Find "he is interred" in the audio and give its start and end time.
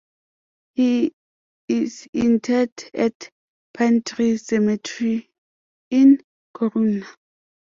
0.73-2.73